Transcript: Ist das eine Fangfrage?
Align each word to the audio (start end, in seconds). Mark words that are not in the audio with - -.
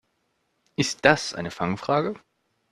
Ist 0.77 1.05
das 1.05 1.35
eine 1.35 1.51
Fangfrage? 1.51 2.15